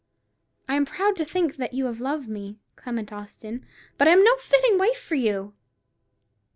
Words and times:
I 0.67 0.73
am 0.73 0.85
proud 0.87 1.15
to 1.17 1.25
think 1.25 1.57
that 1.57 1.75
you 1.75 1.85
have 1.85 2.01
loved 2.01 2.27
me, 2.27 2.57
Clement 2.75 3.13
Austin; 3.13 3.67
but 3.99 4.07
I 4.07 4.11
am 4.13 4.23
no 4.23 4.35
fitting 4.37 4.79
wife 4.79 4.97
for 4.97 5.13
you!" 5.13 5.53